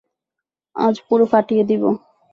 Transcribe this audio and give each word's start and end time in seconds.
আজ 0.75 0.95
পুরো 1.07 1.25
ফাটিয়ে 1.31 1.63
দিবো। 1.63 1.89